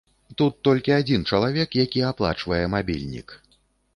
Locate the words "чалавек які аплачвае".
1.33-2.61